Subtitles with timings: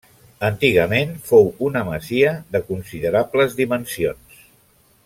[0.47, 4.43] Antigament fou una masia de considerables dimensions.